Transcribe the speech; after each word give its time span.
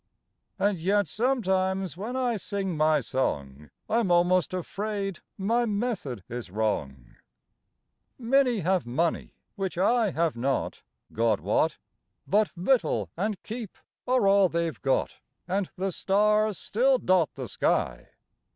(And 0.57 0.79
yet, 0.79 1.07
sometimes, 1.07 1.95
when 1.95 2.15
I 2.15 2.35
sing 2.37 2.75
my 2.75 3.01
song, 3.01 3.69
I'm 3.87 4.09
almost 4.09 4.51
afraid 4.51 5.19
my 5.37 5.67
method 5.67 6.23
is 6.27 6.49
wrong.) 6.49 7.09
II. 8.19 8.25
Many 8.25 8.59
have 8.61 8.87
money 8.87 9.35
which 9.55 9.77
I 9.77 10.09
have 10.09 10.35
not, 10.35 10.81
God 11.13 11.39
wot! 11.39 11.77
But 12.25 12.49
victual 12.57 13.11
and 13.15 13.43
keep 13.43 13.77
are 14.07 14.27
all 14.27 14.49
they've 14.49 14.81
got, 14.81 15.17
And 15.47 15.69
the 15.75 15.91
stars 15.91 16.57
still 16.57 16.97
dot 16.97 17.35
the 17.35 17.47
sky. 17.47 18.09